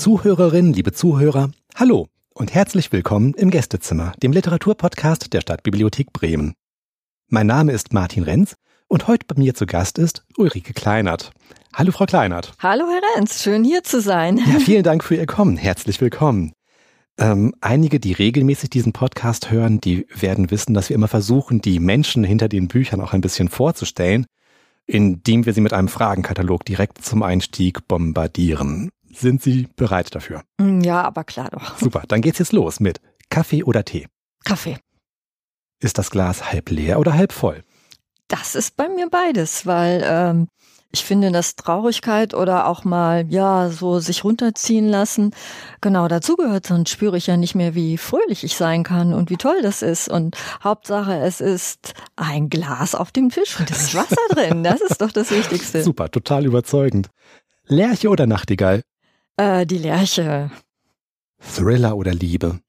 [0.00, 6.54] Zuhörerinnen, liebe Zuhörer, hallo und herzlich willkommen im Gästezimmer, dem Literaturpodcast der Stadtbibliothek Bremen.
[7.28, 8.54] Mein Name ist Martin Renz
[8.88, 11.32] und heute bei mir zu Gast ist Ulrike Kleinert.
[11.74, 12.54] Hallo Frau Kleinert.
[12.60, 14.38] Hallo Herr Renz, schön hier zu sein.
[14.38, 15.58] Ja, vielen Dank für Ihr Kommen.
[15.58, 16.54] Herzlich willkommen.
[17.18, 21.78] Ähm, einige, die regelmäßig diesen Podcast hören, die werden wissen, dass wir immer versuchen, die
[21.78, 24.24] Menschen hinter den Büchern auch ein bisschen vorzustellen,
[24.86, 28.88] indem wir sie mit einem Fragenkatalog direkt zum Einstieg bombardieren.
[29.12, 30.42] Sind Sie bereit dafür?
[30.58, 31.78] Mm, ja, aber klar doch.
[31.78, 34.06] Super, dann geht's jetzt los mit Kaffee oder Tee.
[34.44, 34.78] Kaffee.
[35.80, 37.62] Ist das Glas halb leer oder halb voll?
[38.28, 40.48] Das ist bei mir beides, weil ähm,
[40.92, 45.32] ich finde, dass Traurigkeit oder auch mal, ja, so sich runterziehen lassen,
[45.80, 46.66] genau dazugehört.
[46.66, 49.82] Sonst spüre ich ja nicht mehr, wie fröhlich ich sein kann und wie toll das
[49.82, 50.08] ist.
[50.08, 54.64] Und Hauptsache, es ist ein Glas auf dem Tisch und es ist Wasser drin.
[54.64, 55.82] Das ist doch das Wichtigste.
[55.84, 57.08] Super, total überzeugend.
[57.66, 58.82] Lerche oder Nachtigall?
[59.40, 60.50] Äh, die Lerche.
[61.38, 62.60] Thriller oder Liebe?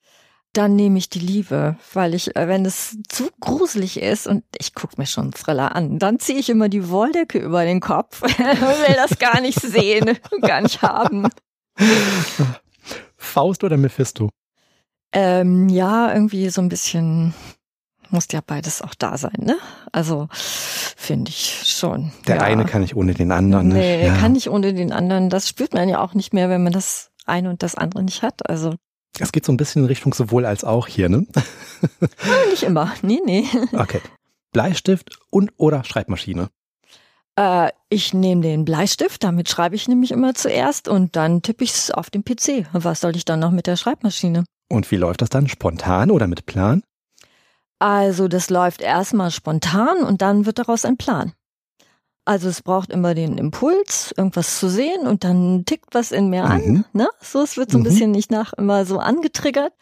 [0.54, 4.74] dann nehme ich die Liebe, weil ich, äh, wenn es zu gruselig ist und ich
[4.74, 8.38] gucke mir schon Thriller an, dann ziehe ich immer die Wolldecke über den Kopf und
[8.38, 11.30] will das gar nicht sehen, gar nicht haben.
[13.16, 14.30] Faust oder Mephisto?
[15.14, 17.34] Ähm, ja, irgendwie so ein bisschen
[18.10, 19.58] muss ja beides auch da sein, ne?
[19.94, 22.14] Also finde ich schon.
[22.28, 22.42] Der ja.
[22.44, 23.68] eine kann nicht ohne den anderen.
[23.68, 24.04] Nee, ne?
[24.04, 24.18] der ja.
[24.18, 25.30] kann nicht ohne den anderen.
[25.30, 28.22] Das spürt man ja auch nicht mehr, wenn man das eine und das andere nicht
[28.22, 28.50] hat.
[28.50, 28.76] Also
[29.20, 31.26] es geht so ein bisschen in Richtung sowohl als auch hier, ne?
[32.50, 32.94] Nicht immer.
[33.02, 33.46] Nee, nee.
[33.74, 34.00] Okay.
[34.54, 36.50] Bleistift und oder Schreibmaschine?
[37.36, 41.72] Äh, ich nehme den Bleistift, damit schreibe ich nämlich immer zuerst und dann tippe ich
[41.72, 42.68] es auf dem PC.
[42.74, 44.46] Was soll ich dann noch mit der Schreibmaschine?
[44.70, 45.48] Und wie läuft das dann?
[45.48, 46.82] Spontan oder mit Plan?
[47.80, 51.34] Also das läuft erstmal spontan und dann wird daraus ein Plan.
[52.24, 56.44] Also es braucht immer den Impuls, irgendwas zu sehen und dann tickt was in mir
[56.46, 56.62] an.
[56.66, 56.86] Mhm.
[56.94, 57.10] Ne?
[57.22, 57.86] So, es wird so ein Mhm.
[57.86, 59.74] bisschen nicht nach immer so angetriggert.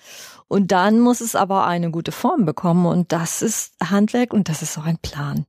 [0.47, 4.61] Und dann muss es aber eine gute Form bekommen und das ist Handwerk und das
[4.61, 5.45] ist auch ein Plan.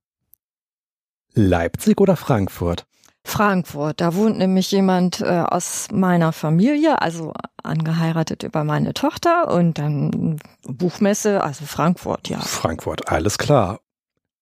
[1.34, 2.86] Leipzig oder Frankfurt?
[3.24, 9.78] Frankfurt, da wohnt nämlich jemand äh, aus meiner Familie, also angeheiratet über meine Tochter und
[9.78, 12.40] dann Buchmesse, also Frankfurt, ja.
[12.40, 13.80] Frankfurt, alles klar.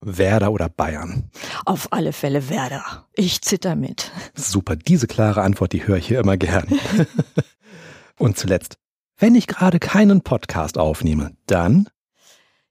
[0.01, 1.31] Werder oder Bayern?
[1.65, 3.07] Auf alle Fälle Werder.
[3.15, 4.11] Ich zitter mit.
[4.35, 6.67] Super, diese klare Antwort, die höre ich hier immer gern.
[8.19, 8.79] Und zuletzt,
[9.19, 11.89] wenn ich gerade keinen Podcast aufnehme, dann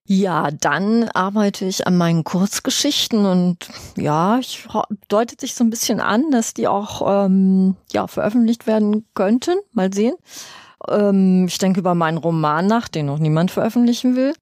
[0.05, 3.67] Ja, dann arbeite ich an meinen Kurzgeschichten und
[3.97, 4.65] ja, ich
[5.09, 9.55] deutet sich so ein bisschen an, dass die auch ähm, ja veröffentlicht werden könnten.
[9.73, 10.15] Mal sehen.
[10.87, 14.33] Ähm, ich denke über meinen Roman nach, den noch niemand veröffentlichen will.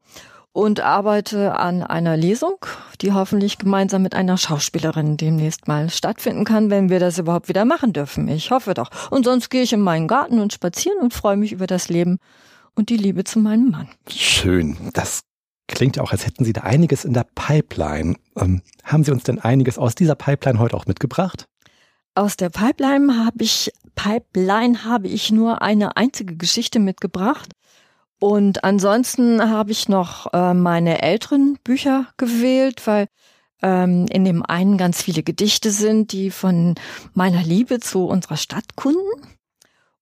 [0.56, 2.66] Und arbeite an einer Lesung,
[3.02, 7.66] die hoffentlich gemeinsam mit einer Schauspielerin demnächst mal stattfinden kann, wenn wir das überhaupt wieder
[7.66, 8.30] machen dürfen.
[8.30, 8.90] Ich hoffe doch.
[9.12, 12.20] Und sonst gehe ich in meinen Garten und spazieren und freue mich über das Leben
[12.74, 13.90] und die Liebe zu meinem Mann.
[14.10, 14.78] schön.
[14.94, 15.24] Das
[15.68, 18.16] klingt ja auch, als hätten Sie da einiges in der Pipeline.
[18.38, 21.48] Ähm, haben Sie uns denn einiges aus dieser Pipeline heute auch mitgebracht?
[22.14, 27.52] Aus der Pipeline habe ich Pipeline habe ich nur eine einzige Geschichte mitgebracht.
[28.20, 33.08] Und ansonsten habe ich noch äh, meine älteren Bücher gewählt, weil
[33.62, 36.76] ähm, in dem einen ganz viele Gedichte sind, die von
[37.14, 39.00] meiner Liebe zu unserer Stadt kunden.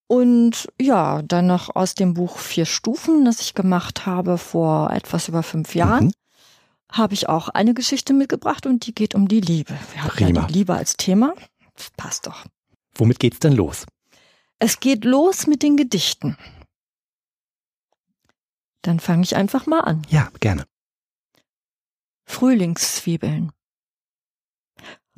[0.08, 5.28] Und ja, dann noch aus dem Buch Vier Stufen, das ich gemacht habe vor etwas
[5.28, 6.12] über fünf Jahren, Mhm.
[6.92, 9.74] habe ich auch eine Geschichte mitgebracht und die geht um die Liebe.
[9.92, 11.34] Wir hatten ja die Liebe als Thema.
[11.76, 12.46] Das passt doch.
[12.96, 13.86] Womit geht's denn los?
[14.60, 16.38] Es geht los mit den Gedichten.
[18.84, 20.06] Dann fange ich einfach mal an.
[20.10, 20.66] Ja, gerne.
[22.26, 23.52] Frühlingszwiebeln.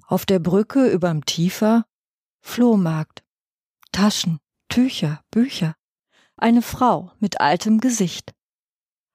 [0.07, 1.85] Auf der Brücke überm Tiefer
[2.41, 3.23] Flohmarkt.
[3.91, 4.39] Taschen,
[4.69, 5.75] Tücher, Bücher.
[6.37, 8.35] Eine Frau mit altem Gesicht.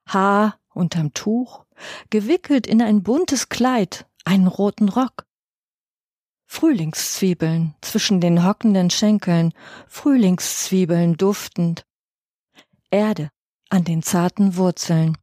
[0.06, 1.64] Haar unterm Tuch,
[2.10, 5.26] gewickelt in ein buntes Kleid, einen roten Rock.
[6.46, 9.52] Frühlingszwiebeln zwischen den hockenden Schenkeln,
[9.86, 11.86] Frühlingszwiebeln duftend.
[12.90, 13.30] Erde
[13.70, 15.16] an den zarten Wurzeln.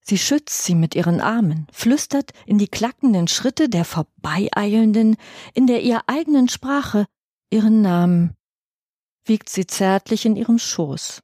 [0.00, 5.16] Sie schützt sie mit ihren Armen, flüstert in die klackenden Schritte der Vorbeieilenden
[5.52, 7.06] in der ihr eigenen Sprache
[7.50, 8.34] ihren Namen,
[9.24, 11.22] wiegt sie zärtlich in ihrem Schoß.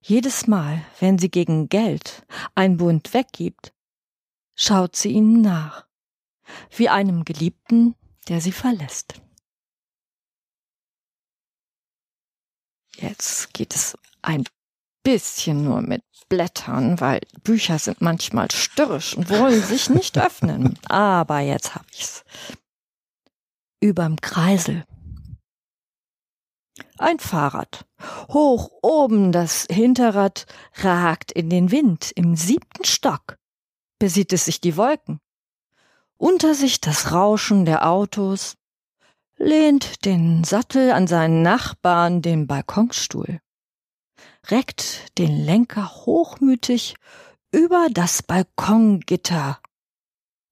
[0.00, 2.24] Jedes Mal, wenn sie gegen Geld
[2.54, 3.72] ein Bund weggibt,
[4.54, 5.86] schaut sie ihnen nach,
[6.76, 7.96] wie einem Geliebten,
[8.28, 9.20] der sie verlässt.
[12.96, 14.44] Jetzt geht es ein
[15.02, 20.78] bisschen nur mit Blättern, weil Bücher sind manchmal störrisch und wollen sich nicht öffnen.
[20.88, 22.24] Aber jetzt hab ich's.
[23.80, 24.84] Überm Kreisel.
[26.98, 27.84] Ein Fahrrad.
[28.28, 30.46] Hoch oben das Hinterrad
[30.76, 33.36] ragt in den Wind im siebten Stock.
[33.98, 35.20] Besieht es sich die Wolken.
[36.16, 38.56] Unter sich das Rauschen der Autos.
[39.44, 43.40] Lehnt den Sattel an seinen Nachbarn den Balkonstuhl.
[44.46, 46.94] Reckt den Lenker hochmütig
[47.50, 49.60] über das Balkongitter.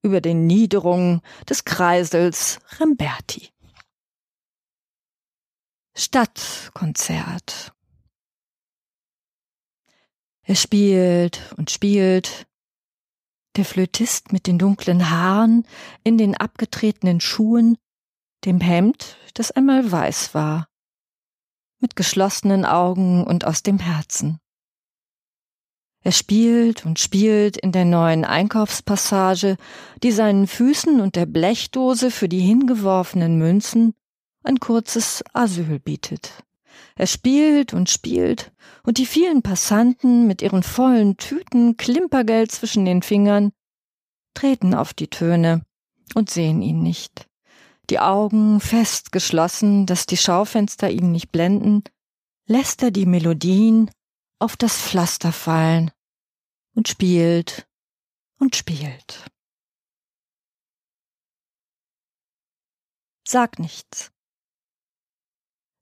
[0.03, 3.51] Über den Niederungen des Kreisels Remberti.
[5.97, 7.73] Stadtkonzert.
[10.43, 12.49] Er spielt und spielt.
[13.55, 15.65] Der Flötist mit den dunklen Haaren,
[16.03, 17.79] in den abgetretenen Schuhen,
[18.45, 20.69] dem Hemd, das einmal weiß war,
[21.81, 24.39] mit geschlossenen Augen und aus dem Herzen.
[26.03, 29.57] Er spielt und spielt in der neuen Einkaufspassage,
[30.03, 33.95] die seinen Füßen und der Blechdose für die hingeworfenen Münzen
[34.43, 36.43] ein kurzes Asyl bietet.
[36.97, 38.53] Er spielt und spielt,
[38.83, 43.53] und die vielen Passanten mit ihren vollen Tüten Klimpergeld zwischen den Fingern
[44.35, 45.67] treten auf die Töne
[46.15, 47.30] und sehen ihn nicht.
[47.91, 51.83] Die Augen fest geschlossen, dass die Schaufenster ihn nicht blenden,
[52.47, 53.91] lässt er die Melodien
[54.39, 55.91] auf das Pflaster fallen
[56.77, 57.69] und spielt
[58.39, 59.29] und spielt.
[63.27, 64.13] Sag nichts.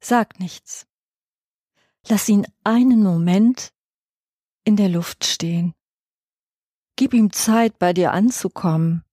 [0.01, 0.87] Sag nichts.
[2.09, 3.75] Lass ihn einen Moment
[4.65, 5.75] in der Luft stehen.
[6.97, 9.05] Gib ihm Zeit, bei dir anzukommen.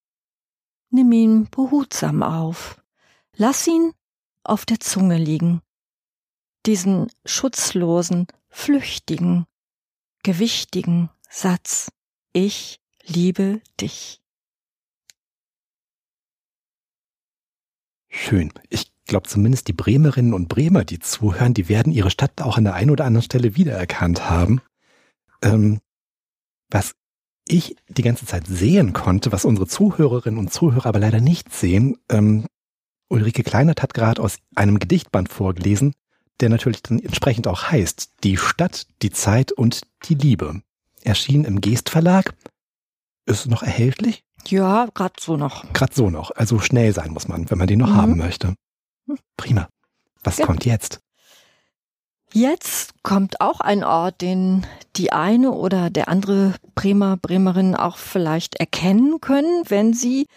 [0.92, 2.81] Nimm ihn behutsam auf.
[3.37, 3.91] Lass ihn
[4.43, 5.61] auf der Zunge liegen.
[6.65, 9.45] Diesen schutzlosen, flüchtigen,
[10.23, 11.91] gewichtigen Satz.
[12.31, 14.21] Ich liebe dich.
[18.09, 18.53] Schön.
[18.69, 22.63] Ich glaube zumindest die Bremerinnen und Bremer, die zuhören, die werden ihre Stadt auch an
[22.63, 24.61] der einen oder anderen Stelle wiedererkannt haben.
[25.41, 25.81] Ähm,
[26.69, 26.95] was
[27.47, 31.97] ich die ganze Zeit sehen konnte, was unsere Zuhörerinnen und Zuhörer aber leider nicht sehen,
[32.09, 32.47] ähm,
[33.15, 35.94] Ulrike Kleinert hat gerade aus einem Gedichtband vorgelesen,
[36.41, 40.62] der natürlich dann entsprechend auch heißt Die Stadt, die Zeit und die Liebe.
[41.01, 42.33] Erschien im Geest Verlag.
[43.25, 44.23] Ist es noch erhältlich?
[44.47, 45.71] Ja, gerade so noch.
[45.71, 46.31] Gerade so noch.
[46.31, 47.95] Also schnell sein muss man, wenn man den noch mhm.
[47.95, 48.56] haben möchte.
[49.38, 49.69] Prima.
[50.23, 50.45] Was ja.
[50.45, 51.00] kommt jetzt?
[52.33, 58.56] Jetzt kommt auch ein Ort, den die eine oder der andere Bremer, Bremerin auch vielleicht
[58.56, 60.27] erkennen können, wenn sie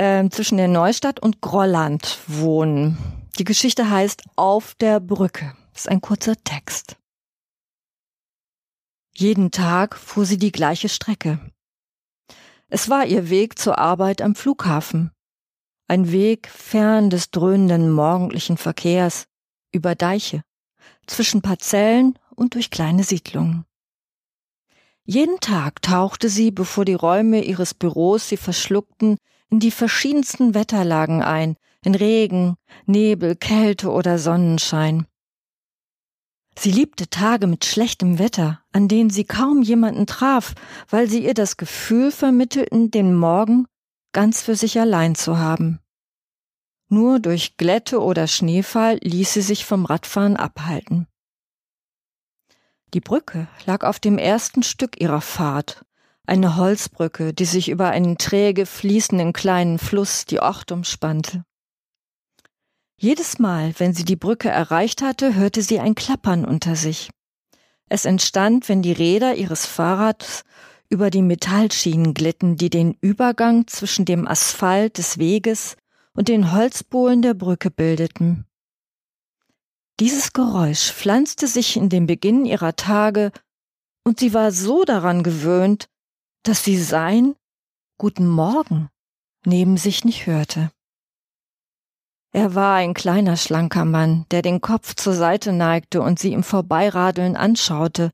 [0.00, 2.96] äh, zwischen der Neustadt und Grolland wohnen.
[3.38, 5.52] Die Geschichte heißt Auf der Brücke.
[5.74, 6.96] Das ist ein kurzer Text.
[9.14, 11.38] Jeden Tag fuhr sie die gleiche Strecke.
[12.68, 15.10] Es war ihr Weg zur Arbeit am Flughafen.
[15.86, 19.26] Ein Weg fern des dröhnenden morgendlichen Verkehrs,
[19.70, 20.42] über Deiche,
[21.06, 23.66] zwischen Parzellen und durch kleine Siedlungen.
[25.04, 29.18] Jeden Tag tauchte sie, bevor die Räume ihres Büros sie verschluckten,
[29.50, 32.56] in die verschiedensten Wetterlagen ein, in Regen,
[32.86, 35.06] Nebel, Kälte oder Sonnenschein.
[36.58, 40.54] Sie liebte Tage mit schlechtem Wetter, an denen sie kaum jemanden traf,
[40.88, 43.66] weil sie ihr das Gefühl vermittelten, den Morgen
[44.12, 45.80] ganz für sich allein zu haben.
[46.88, 51.06] Nur durch Glätte oder Schneefall ließ sie sich vom Radfahren abhalten.
[52.92, 55.84] Die Brücke lag auf dem ersten Stück ihrer Fahrt,
[56.26, 61.44] eine Holzbrücke, die sich über einen träge fließenden kleinen Fluss die Ort umspannte.
[62.96, 67.10] Jedes Mal, wenn sie die Brücke erreicht hatte, hörte sie ein Klappern unter sich.
[67.88, 70.44] Es entstand, wenn die Räder ihres Fahrrads
[70.90, 75.76] über die Metallschienen glitten, die den Übergang zwischen dem Asphalt des Weges
[76.12, 78.44] und den Holzbohlen der Brücke bildeten.
[80.00, 83.32] Dieses Geräusch pflanzte sich in den Beginn ihrer Tage,
[84.04, 85.88] und sie war so daran gewöhnt,
[86.42, 87.34] dass sie sein
[87.98, 88.88] Guten Morgen
[89.44, 90.70] neben sich nicht hörte.
[92.32, 96.42] Er war ein kleiner, schlanker Mann, der den Kopf zur Seite neigte und sie im
[96.42, 98.12] Vorbeiradeln anschaute,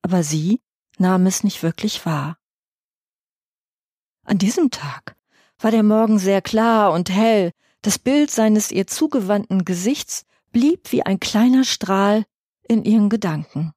[0.00, 0.60] aber sie
[0.98, 2.38] nahm es nicht wirklich wahr.
[4.24, 5.16] An diesem Tag
[5.58, 11.02] war der Morgen sehr klar und hell, das Bild seines ihr zugewandten Gesichts blieb wie
[11.02, 12.24] ein kleiner Strahl
[12.62, 13.72] in ihren Gedanken.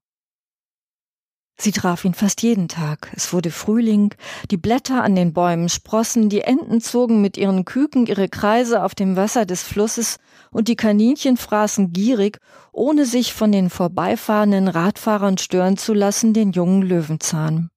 [1.57, 3.11] Sie traf ihn fast jeden Tag.
[3.15, 4.13] Es wurde Frühling,
[4.51, 8.93] die Blätter an den Bäumen sprossen, die Enten zogen mit ihren Küken ihre Kreise auf
[8.93, 10.17] dem Wasser des Flusses
[10.51, 12.39] und die Kaninchen fraßen gierig,
[12.73, 17.69] ohne sich von den vorbeifahrenden Radfahrern stören zu lassen, den jungen Löwenzahn.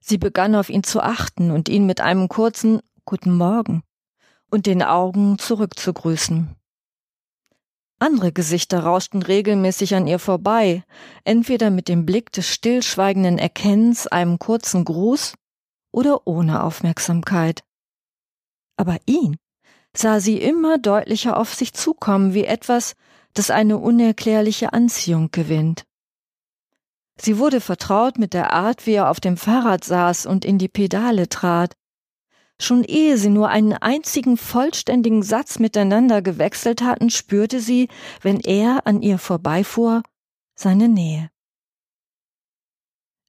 [0.00, 3.82] Sie begann auf ihn zu achten und ihn mit einem kurzen Guten Morgen
[4.50, 6.55] und den Augen zurückzugrüßen.
[7.98, 10.84] Andere Gesichter rauschten regelmäßig an ihr vorbei,
[11.24, 15.34] entweder mit dem Blick des stillschweigenden Erkennens, einem kurzen Gruß
[15.92, 17.64] oder ohne Aufmerksamkeit.
[18.76, 19.36] Aber ihn
[19.96, 22.96] sah sie immer deutlicher auf sich zukommen, wie etwas,
[23.32, 25.84] das eine unerklärliche Anziehung gewinnt.
[27.18, 30.68] Sie wurde vertraut mit der Art, wie er auf dem Fahrrad saß und in die
[30.68, 31.72] Pedale trat,
[32.60, 37.88] Schon ehe sie nur einen einzigen vollständigen Satz miteinander gewechselt hatten, spürte sie,
[38.22, 40.02] wenn er an ihr vorbeifuhr,
[40.54, 41.30] seine Nähe.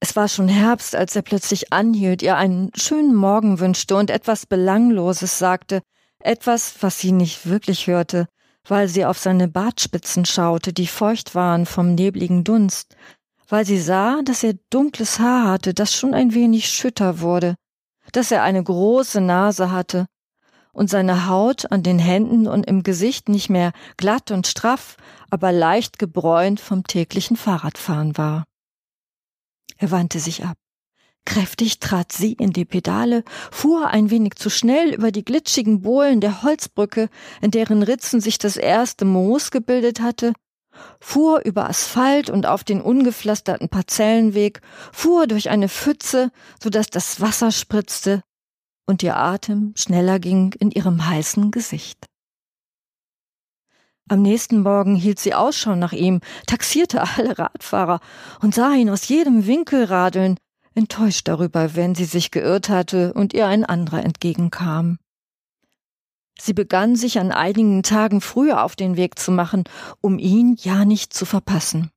[0.00, 4.46] Es war schon Herbst, als er plötzlich anhielt, ihr einen schönen Morgen wünschte und etwas
[4.46, 5.82] Belangloses sagte,
[6.20, 8.28] etwas, was sie nicht wirklich hörte,
[8.66, 12.96] weil sie auf seine Bartspitzen schaute, die feucht waren vom nebligen Dunst,
[13.48, 17.56] weil sie sah, dass er dunkles Haar hatte, das schon ein wenig schütter wurde,
[18.12, 20.06] dass er eine große Nase hatte
[20.72, 24.96] und seine Haut an den Händen und im Gesicht nicht mehr glatt und straff,
[25.30, 28.44] aber leicht gebräunt vom täglichen Fahrradfahren war.
[29.76, 30.56] Er wandte sich ab.
[31.24, 36.20] Kräftig trat sie in die Pedale, fuhr ein wenig zu schnell über die glitschigen Bohlen
[36.22, 37.10] der Holzbrücke,
[37.42, 40.32] in deren Ritzen sich das erste Moos gebildet hatte,
[41.00, 44.60] fuhr über Asphalt und auf den ungepflasterten Parzellenweg,
[44.92, 46.30] fuhr durch eine Pfütze,
[46.62, 48.22] so dass das Wasser spritzte
[48.86, 52.06] und ihr Atem schneller ging in ihrem heißen Gesicht.
[54.08, 58.00] Am nächsten Morgen hielt sie Ausschau nach ihm, taxierte alle Radfahrer
[58.40, 60.38] und sah ihn aus jedem Winkel radeln,
[60.74, 64.98] enttäuscht darüber, wenn sie sich geirrt hatte und ihr ein anderer entgegenkam.
[66.40, 69.64] Sie begann sich an einigen Tagen früher auf den Weg zu machen,
[70.00, 71.90] um ihn ja nicht zu verpassen.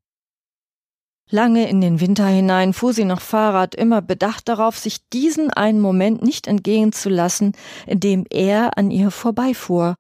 [1.29, 5.79] Lange in den Winter hinein fuhr sie noch Fahrrad, immer bedacht darauf, sich diesen einen
[5.79, 7.53] Moment nicht entgehen zu lassen,
[7.87, 9.95] in dem er an ihr vorbeifuhr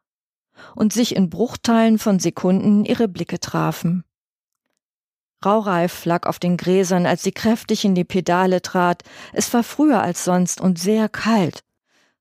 [0.75, 4.03] und sich in Bruchteilen von Sekunden ihre Blicke trafen.
[5.43, 9.03] Raureif lag auf den Gräsern, als sie kräftig in die Pedale trat.
[9.33, 11.63] Es war früher als sonst und sehr kalt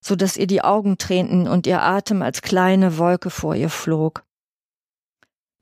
[0.03, 4.25] so dass ihr die Augen tränten und ihr Atem als kleine Wolke vor ihr flog.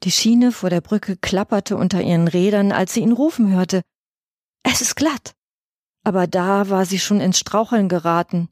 [0.04, 3.82] Die Schiene vor der Brücke klapperte unter ihren Rädern, als sie ihn rufen hörte.
[4.62, 5.34] Es ist glatt.
[6.04, 8.48] Aber da war sie schon ins Straucheln geraten.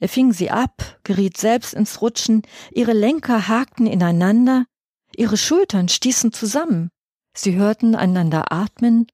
[0.00, 2.42] Er fing sie ab, geriet selbst ins Rutschen,
[2.72, 4.64] ihre Lenker hakten ineinander,
[5.16, 6.90] ihre Schultern stießen zusammen.
[7.36, 9.06] Sie hörten einander atmen,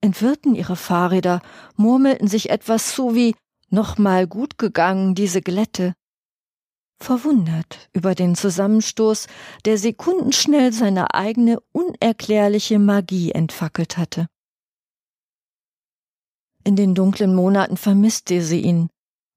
[0.00, 1.40] entwirrten ihre Fahrräder,
[1.76, 3.34] murmelten sich etwas zu wie
[3.70, 5.94] Nochmal gut gegangen, diese Glätte.
[7.00, 9.26] Verwundert über den Zusammenstoß,
[9.66, 14.26] der sekundenschnell seine eigene unerklärliche Magie entfackelt hatte.
[16.64, 18.88] In den dunklen Monaten vermisste sie ihn.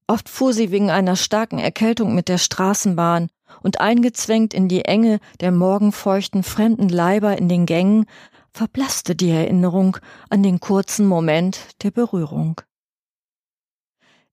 [0.08, 3.30] Oft fuhr sie wegen einer starken Erkältung mit der Straßenbahn
[3.62, 8.06] und eingezwängt in die Enge der morgenfeuchten fremden Leiber in den Gängen,
[8.52, 9.98] verblasste die Erinnerung
[10.30, 12.62] an den kurzen Moment der Berührung.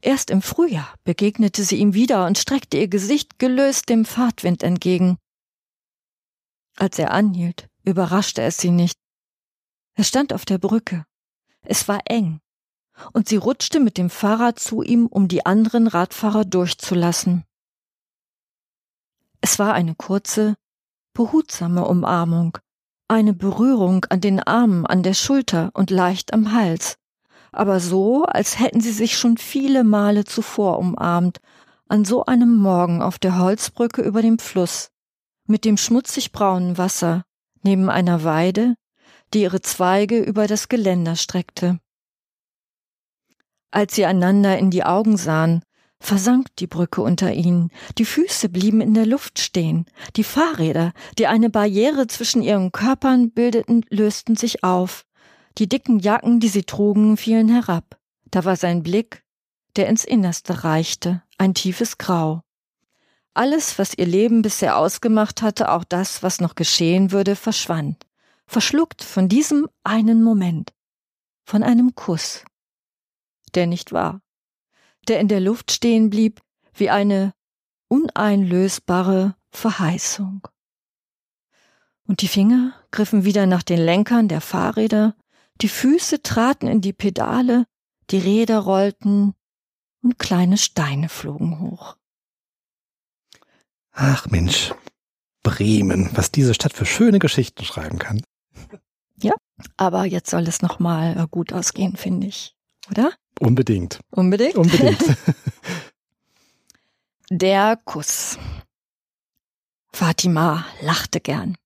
[0.00, 5.18] Erst im Frühjahr begegnete sie ihm wieder und streckte ihr Gesicht gelöst dem Fahrtwind entgegen.
[6.76, 8.98] Als er anhielt, überraschte es sie nicht.
[9.94, 11.04] Er stand auf der Brücke.
[11.62, 12.40] Es war eng,
[13.12, 17.44] und sie rutschte mit dem Fahrrad zu ihm, um die anderen Radfahrer durchzulassen.
[19.40, 20.54] Es war eine kurze,
[21.14, 22.58] behutsame Umarmung,
[23.08, 26.96] eine Berührung an den Armen, an der Schulter und leicht am Hals,
[27.52, 31.38] aber so, als hätten sie sich schon viele Male zuvor umarmt,
[31.88, 34.90] an so einem Morgen auf der Holzbrücke über dem Fluss,
[35.46, 37.24] mit dem schmutzig braunen Wasser,
[37.62, 38.74] neben einer Weide,
[39.32, 41.78] die ihre Zweige über das Geländer streckte.
[43.70, 45.62] Als sie einander in die Augen sahen,
[46.00, 49.86] versank die Brücke unter ihnen, die Füße blieben in der Luft stehen,
[50.16, 55.04] die Fahrräder, die eine Barriere zwischen ihren Körpern bildeten, lösten sich auf,
[55.58, 57.98] die dicken Jacken, die sie trugen, fielen herab.
[58.30, 59.24] Da war sein Blick,
[59.76, 62.42] der ins Innerste reichte, ein tiefes Grau.
[63.34, 68.06] Alles, was ihr Leben bisher ausgemacht hatte, auch das, was noch geschehen würde, verschwand,
[68.46, 70.72] verschluckt von diesem einen Moment,
[71.44, 72.44] von einem Kuss,
[73.54, 74.20] der nicht war,
[75.06, 76.40] der in der Luft stehen blieb
[76.74, 77.32] wie eine
[77.88, 80.46] uneinlösbare Verheißung.
[82.06, 85.14] Und die Finger griffen wieder nach den Lenkern der Fahrräder,
[85.60, 87.66] die Füße traten in die Pedale,
[88.10, 89.34] die Räder rollten
[90.02, 91.96] und kleine Steine flogen hoch.
[93.92, 94.72] Ach Mensch,
[95.42, 98.22] Bremen, was diese Stadt für schöne Geschichten schreiben kann.
[99.20, 99.32] Ja,
[99.76, 102.54] aber jetzt soll es noch mal äh, gut ausgehen, finde ich,
[102.88, 103.10] oder?
[103.40, 103.98] Unbedingt.
[104.12, 104.54] Unbedingt.
[104.54, 105.02] Unbedingt.
[107.28, 108.38] Der Kuss.
[109.92, 111.56] Fatima lachte gern.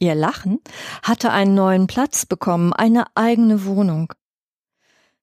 [0.00, 0.60] Ihr Lachen
[1.02, 4.14] hatte einen neuen Platz bekommen, eine eigene Wohnung.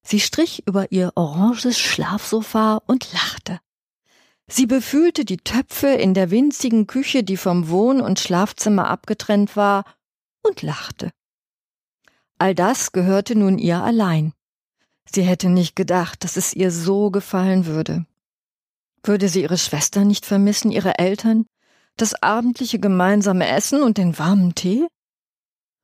[0.04, 3.60] Sie strich über ihr oranges Schlafsofa und lachte.
[4.46, 9.84] Sie befühlte die Töpfe in der winzigen Küche, die vom Wohn- und Schlafzimmer abgetrennt war,
[10.44, 11.12] und lachte.
[12.38, 14.32] All das gehörte nun ihr allein.
[15.12, 18.06] Sie hätte nicht gedacht, dass es ihr so gefallen würde.
[19.04, 21.48] Würde sie ihre Schwester nicht vermissen, ihre Eltern,
[21.98, 24.88] das abendliche gemeinsame Essen und den warmen Tee?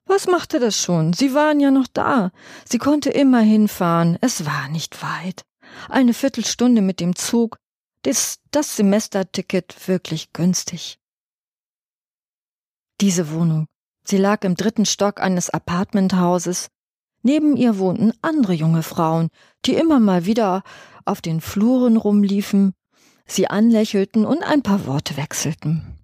[0.06, 1.14] Was machte das schon?
[1.14, 2.32] Sie waren ja noch da.
[2.68, 4.18] Sie konnte immer hinfahren.
[4.22, 5.44] Es war nicht weit.
[5.90, 7.58] Eine Viertelstunde mit dem Zug.
[8.04, 11.00] Das, das Semesterticket wirklich günstig.
[13.00, 13.68] Diese Wohnung.
[14.06, 16.68] Sie lag im dritten Stock eines Apartmenthauses.
[17.22, 19.30] Neben ihr wohnten andere junge Frauen,
[19.66, 20.64] die immer mal wieder
[21.06, 22.74] auf den Fluren rumliefen,
[23.26, 26.03] sie anlächelten und ein paar Worte wechselten.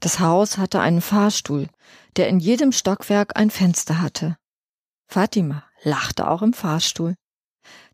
[0.00, 1.68] Das Haus hatte einen Fahrstuhl,
[2.16, 4.36] der in jedem Stockwerk ein Fenster hatte.
[5.08, 7.14] Fatima lachte auch im Fahrstuhl.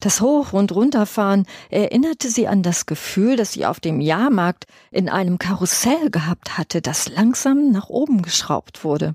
[0.01, 5.09] Das Hoch- und Runterfahren erinnerte sie an das Gefühl, das sie auf dem Jahrmarkt in
[5.09, 9.15] einem Karussell gehabt hatte, das langsam nach oben geschraubt wurde.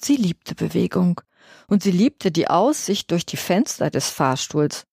[0.00, 1.20] Sie liebte Bewegung
[1.68, 4.84] und sie liebte die Aussicht durch die Fenster des Fahrstuhls.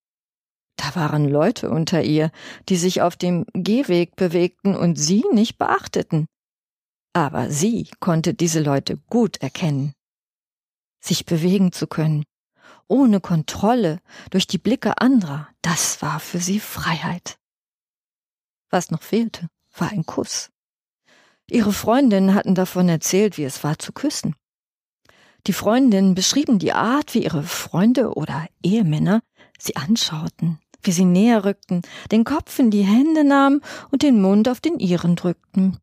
[0.78, 2.32] Da waren Leute unter ihr,
[2.70, 6.26] die sich auf dem Gehweg bewegten und sie nicht beachteten.
[7.14, 9.94] Aber sie konnte diese Leute gut erkennen.
[11.00, 12.24] Sich bewegen zu können,
[12.88, 14.00] ohne Kontrolle,
[14.32, 17.38] durch die Blicke anderer, das war für sie Freiheit.
[18.70, 20.50] Was noch fehlte, war ein Kuss.
[21.50, 24.36] Ihre Freundinnen hatten davon erzählt, wie es war zu küssen.
[25.46, 29.22] Die Freundinnen beschrieben die Art, wie ihre Freunde oder Ehemänner
[29.60, 34.48] sie anschauten, wie sie näher rückten, den Kopf in die Hände nahmen und den Mund
[34.48, 35.78] auf den ihren drückten.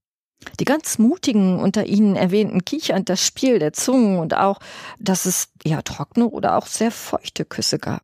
[0.59, 4.59] Die ganz Mutigen unter ihnen erwähnten kichernd das Spiel der Zungen und auch,
[4.99, 8.03] dass es eher trockene oder auch sehr feuchte Küsse gab.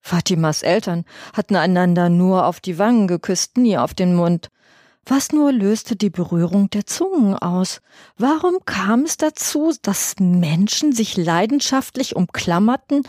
[0.00, 4.48] Fatimas Eltern hatten einander nur auf die Wangen geküsst, nie auf den Mund.
[5.04, 7.80] Was nur löste die Berührung der Zungen aus?
[8.16, 13.02] Warum kam es dazu, dass Menschen sich leidenschaftlich umklammerten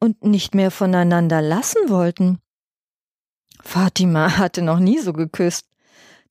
[0.00, 2.38] und nicht mehr voneinander lassen wollten?
[3.62, 5.66] Fatima hatte noch nie so geküsst.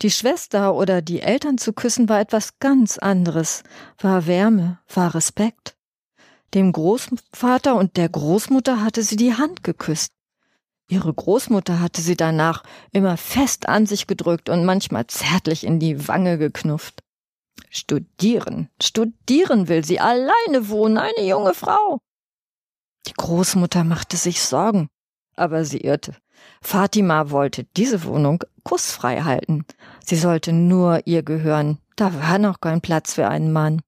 [0.01, 3.63] Die Schwester oder die Eltern zu küssen war etwas ganz anderes,
[3.97, 5.75] war Wärme, war Respekt.
[6.53, 10.11] Dem Großvater und der Großmutter hatte sie die Hand geküsst.
[10.87, 16.07] Ihre Großmutter hatte sie danach immer fest an sich gedrückt und manchmal zärtlich in die
[16.07, 17.01] Wange geknufft.
[17.69, 21.99] Studieren, studieren will sie, alleine wohnen, eine junge Frau.
[23.07, 24.87] Die Großmutter machte sich Sorgen,
[25.35, 26.15] aber sie irrte.
[26.65, 29.65] Fatima wollte diese Wohnung kussfrei halten.
[30.03, 31.77] Sie sollte nur ihr gehören.
[31.95, 33.83] Da war noch kein Platz für einen Mann.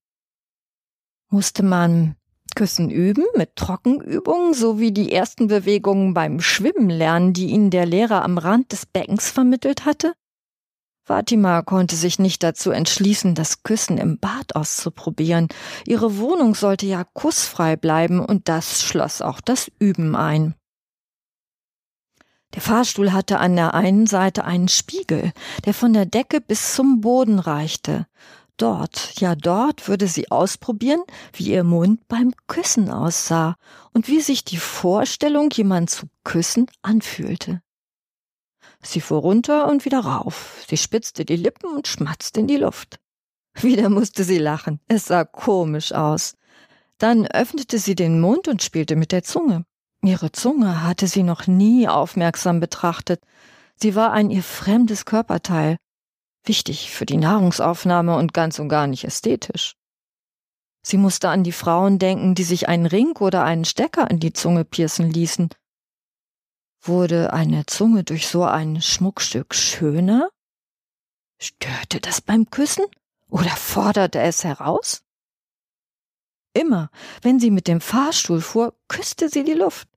[1.31, 2.15] Musste man
[2.55, 8.23] Küssen üben mit Trockenübungen sowie die ersten Bewegungen beim Schwimmen lernen, die ihnen der Lehrer
[8.23, 10.13] am Rand des Beckens vermittelt hatte?
[11.03, 15.47] Fatima konnte sich nicht dazu entschließen, das Küssen im Bad auszuprobieren.
[15.87, 20.53] Ihre Wohnung sollte ja kussfrei bleiben und das schloss auch das Üben ein.
[22.57, 25.31] Der Fahrstuhl hatte an der einen Seite einen Spiegel,
[25.65, 28.07] der von der Decke bis zum Boden reichte.
[28.57, 33.57] Dort, ja dort würde sie ausprobieren, wie ihr Mund beim Küssen aussah
[33.93, 37.61] und wie sich die Vorstellung, jemand zu küssen, anfühlte.
[38.81, 40.65] Sie fuhr runter und wieder rauf.
[40.67, 42.99] Sie spitzte die Lippen und schmatzte in die Luft.
[43.53, 44.79] Wieder musste sie lachen.
[44.87, 46.33] Es sah komisch aus.
[46.97, 49.66] Dann öffnete sie den Mund und spielte mit der Zunge.
[50.03, 53.21] Ihre Zunge hatte sie noch nie aufmerksam betrachtet.
[53.75, 55.77] Sie war ein ihr fremdes Körperteil,
[56.43, 59.75] wichtig für die Nahrungsaufnahme und ganz und gar nicht ästhetisch.
[60.81, 64.33] Sie musste an die Frauen denken, die sich einen Ring oder einen Stecker in die
[64.33, 65.49] Zunge piercen ließen.
[66.81, 70.29] Wurde eine Zunge durch so ein Schmuckstück schöner?
[71.39, 72.85] Störte das beim Küssen
[73.29, 75.03] oder forderte es heraus?
[76.57, 76.89] Immer,
[77.21, 79.87] wenn sie mit dem Fahrstuhl fuhr, küsste sie die Luft.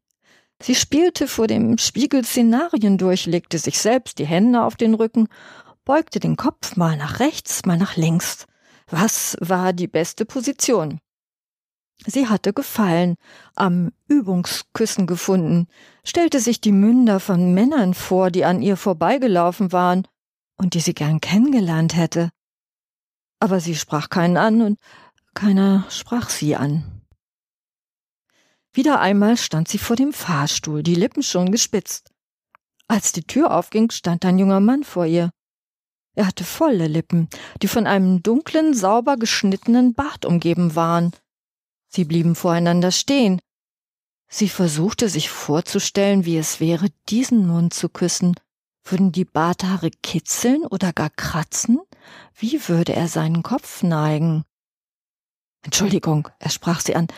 [0.62, 5.28] Sie spielte vor dem Spiegel Szenarien durch, legte sich selbst die Hände auf den Rücken,
[5.86, 8.46] beugte den Kopf mal nach rechts, mal nach links.
[8.90, 11.00] Was war die beste Position?
[12.06, 13.16] Sie hatte Gefallen
[13.54, 15.66] am Übungsküssen gefunden,
[16.04, 20.06] stellte sich die Münder von Männern vor, die an ihr vorbeigelaufen waren
[20.58, 22.30] und die sie gern kennengelernt hätte.
[23.38, 24.78] Aber sie sprach keinen an und
[25.34, 27.02] keiner sprach sie an.
[28.72, 32.12] Wieder einmal stand sie vor dem Fahrstuhl, die Lippen schon gespitzt.
[32.86, 35.30] Als die Tür aufging, stand ein junger Mann vor ihr.
[36.14, 37.28] Er hatte volle Lippen,
[37.62, 41.12] die von einem dunklen, sauber geschnittenen Bart umgeben waren.
[41.88, 43.40] Sie blieben voreinander stehen.
[44.28, 48.34] Sie versuchte sich vorzustellen, wie es wäre, diesen Mund zu küssen.
[48.84, 51.80] Würden die Barthaare kitzeln oder gar kratzen?
[52.34, 54.44] Wie würde er seinen Kopf neigen?
[55.62, 57.08] Entschuldigung, er sprach sie an.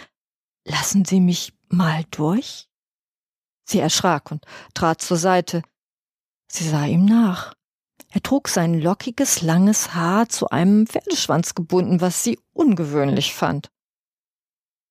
[0.65, 2.69] Lassen Sie mich mal durch?
[3.65, 5.63] Sie erschrak und trat zur Seite.
[6.49, 7.55] Sie sah ihm nach.
[8.11, 13.71] Er trug sein lockiges, langes Haar zu einem Pferdeschwanz gebunden, was sie ungewöhnlich fand.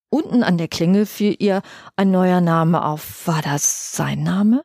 [0.09, 1.61] Unten an der Klingel fiel ihr
[1.95, 3.27] ein neuer Name auf.
[3.27, 4.63] War das sein Name?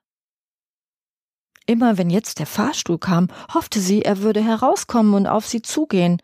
[1.67, 6.23] Immer wenn jetzt der Fahrstuhl kam, hoffte sie, er würde herauskommen und auf sie zugehen.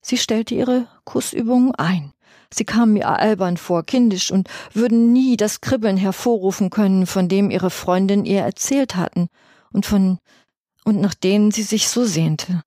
[0.00, 2.12] Sie stellte ihre Kussübungen ein.
[2.52, 7.50] Sie kamen ihr albern vor, kindisch und würden nie das Kribbeln hervorrufen können, von dem
[7.50, 9.28] ihre Freundin ihr erzählt hatten
[9.72, 10.18] und von
[10.84, 12.62] und nach denen sie sich so sehnte.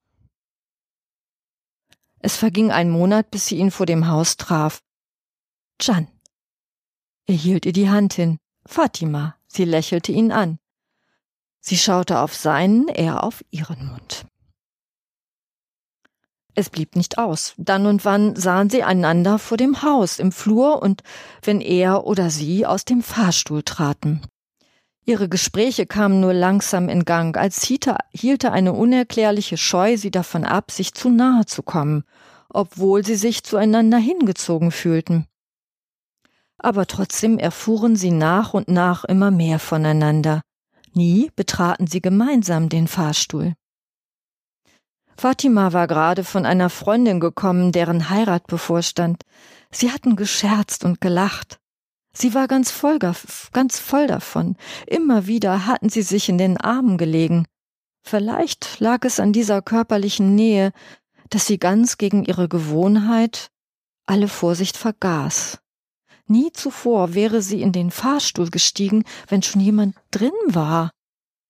[2.20, 4.84] Es verging ein Monat, bis sie ihn vor dem Haus traf.
[5.82, 6.08] Jan.
[7.26, 8.38] Er hielt ihr die Hand hin.
[8.65, 9.36] Fatima.
[9.48, 10.60] Sie lächelte ihn an.
[11.60, 14.26] Sie schaute auf seinen, er auf ihren Mund.
[16.54, 17.54] Es blieb nicht aus.
[17.58, 21.02] Dann und wann sahen sie einander vor dem Haus im Flur und
[21.42, 24.22] wenn er oder sie aus dem Fahrstuhl traten.
[25.06, 30.46] Ihre Gespräche kamen nur langsam in Gang, als Hita hielte eine unerklärliche Scheu sie davon
[30.46, 32.04] ab, sich zu nahe zu kommen,
[32.50, 35.26] obwohl sie sich zueinander hingezogen fühlten.
[36.58, 40.42] Aber trotzdem erfuhren sie nach und nach immer mehr voneinander.
[40.94, 43.54] Nie betraten sie gemeinsam den Fahrstuhl.
[45.21, 49.21] Fatima war gerade von einer Freundin gekommen, deren Heirat bevorstand.
[49.69, 51.60] Sie hatten gescherzt und gelacht.
[52.12, 54.55] Sie war ganz voll, ganz voll davon.
[54.88, 57.45] Immer wieder hatten sie sich in den Armen gelegen.
[58.03, 60.71] Vielleicht lag es an dieser körperlichen Nähe,
[61.29, 63.51] dass sie ganz gegen ihre Gewohnheit
[64.07, 65.60] alle Vorsicht vergaß.
[66.25, 70.89] Nie zuvor wäre sie in den Fahrstuhl gestiegen, wenn schon jemand drin war.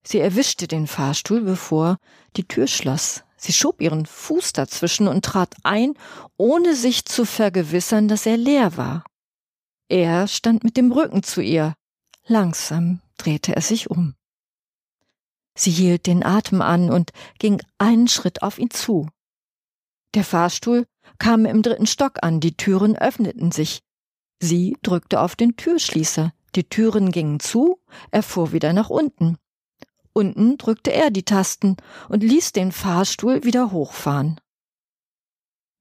[0.06, 2.00] Sie erwischte den Fahrstuhl, bevor
[2.36, 3.24] die Tür schloss.
[3.44, 5.96] Sie schob ihren Fuß dazwischen und trat ein,
[6.38, 9.04] ohne sich zu vergewissern, dass er leer war.
[9.90, 11.74] Er stand mit dem Rücken zu ihr.
[12.28, 14.14] Langsam drehte er sich um.
[15.58, 19.10] Sie hielt den Atem an und ging einen Schritt auf ihn zu.
[20.14, 20.86] Der Fahrstuhl
[21.18, 23.82] kam im dritten Stock an, die Türen öffneten sich.
[24.40, 27.80] Sie drückte auf den Türschließer, die Türen gingen zu,
[28.12, 29.38] er fuhr wieder nach unten.
[30.14, 31.78] Unten drückte er die Tasten
[32.10, 34.40] und ließ den Fahrstuhl wieder hochfahren.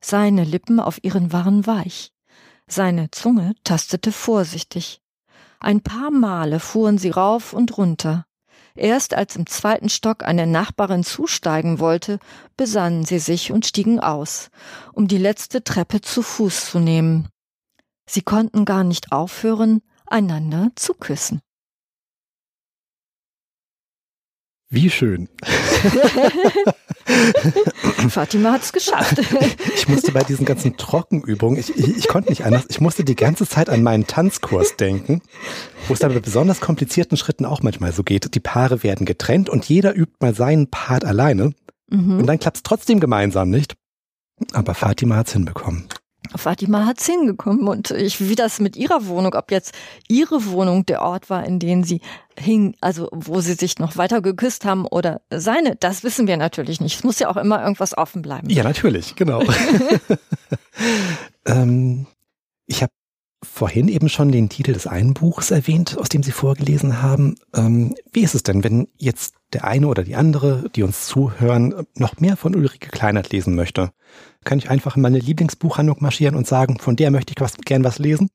[0.02, 2.12] Seine Lippen auf ihren waren weich.
[2.66, 5.02] Seine Zunge tastete vorsichtig.
[5.58, 8.24] Ein paar Male fuhren sie rauf und runter.
[8.76, 12.18] Erst als im zweiten Stock eine Nachbarin zusteigen wollte,
[12.56, 14.50] besannen sie sich und stiegen aus,
[14.92, 17.28] um die letzte Treppe zu Fuß zu nehmen.
[18.06, 21.40] Sie konnten gar nicht aufhören, einander zu küssen.
[24.72, 25.28] Wie schön.
[28.08, 29.18] Fatima hat's geschafft.
[29.74, 33.16] ich musste bei diesen ganzen Trockenübungen, ich, ich, ich, konnte nicht anders, ich musste die
[33.16, 35.22] ganze Zeit an meinen Tanzkurs denken,
[35.88, 38.32] wo es dann bei besonders komplizierten Schritten auch manchmal so geht.
[38.32, 41.52] Die Paare werden getrennt und jeder übt mal seinen Part alleine.
[41.90, 42.20] Mhm.
[42.20, 43.74] Und dann klappt's trotzdem gemeinsam nicht.
[44.52, 45.88] Aber Fatima hat's hinbekommen.
[46.36, 49.74] Fatima hat's hingekommen und ich, wie das mit ihrer Wohnung, ob jetzt
[50.08, 52.00] ihre Wohnung der Ort war, in dem sie
[52.38, 56.80] hing, also wo sie sich noch weiter geküsst haben oder seine, das wissen wir natürlich
[56.80, 56.96] nicht.
[56.96, 58.48] Es muss ja auch immer irgendwas offen bleiben.
[58.48, 59.42] Ja, natürlich, genau.
[61.46, 62.06] ähm,
[62.66, 62.92] ich habe
[63.42, 67.36] vorhin eben schon den Titel des einen Buchs erwähnt, aus dem Sie vorgelesen haben.
[67.54, 71.86] Ähm, wie ist es denn, wenn jetzt der eine oder die andere, die uns zuhören,
[71.94, 73.90] noch mehr von Ulrike Kleinert lesen möchte?
[74.44, 77.84] Kann ich einfach in meine Lieblingsbuchhandlung marschieren und sagen, von der möchte ich was, gern
[77.84, 78.30] was lesen?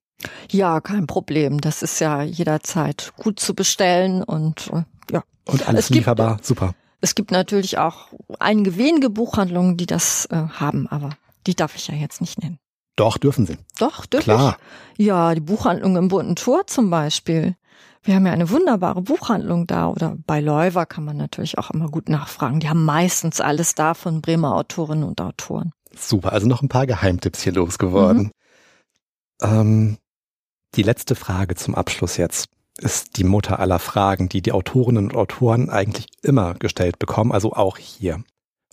[0.52, 1.62] Ja, kein Problem.
[1.62, 5.24] Das ist ja jederzeit gut zu bestellen und äh, ja.
[5.46, 6.74] Und alles gibt, lieferbar, super.
[7.02, 8.08] Es gibt natürlich auch
[8.40, 11.12] einige wenige Buchhandlungen, die das äh, haben, aber
[11.48, 12.60] die darf ich ja jetzt nicht nennen.
[12.96, 13.58] Doch, dürfen sie.
[13.78, 14.58] Doch, dürfen Klar.
[14.98, 17.56] Ja, die Buchhandlung im Bunten Tor zum Beispiel.
[18.04, 21.90] Wir haben ja eine wunderbare Buchhandlung da oder bei Leuver kann man natürlich auch immer
[21.90, 22.60] gut nachfragen.
[22.60, 25.74] Die haben meistens alles da von Bremer Autorinnen und Autoren.
[25.96, 28.24] Super, also noch ein paar Geheimtipps hier losgeworden.
[28.24, 28.32] Mhm.
[29.42, 29.98] Ähm,
[30.76, 35.16] die letzte Frage zum Abschluss jetzt ist die Mutter aller Fragen, die die Autorinnen und
[35.16, 38.24] Autoren eigentlich immer gestellt bekommen, also auch hier.